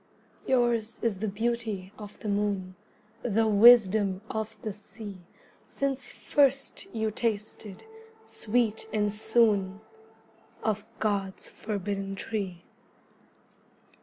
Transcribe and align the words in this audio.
Your's 0.47 0.97
is 1.03 1.19
the 1.19 1.27
beauty 1.27 1.93
of 1.99 2.17
the 2.21 2.27
moon, 2.27 2.73
The 3.21 3.45
wisdom 3.47 4.21
of 4.31 4.59
the 4.63 4.73
sea, 4.73 5.19
Since 5.63 6.07
first 6.07 6.91
you 6.91 7.11
tasted, 7.11 7.83
sweet 8.25 8.89
and 8.91 9.11
soon, 9.13 9.79
Of 10.63 10.87
God's 10.97 11.51
forbidden 11.51 12.15
tree. 12.15 12.63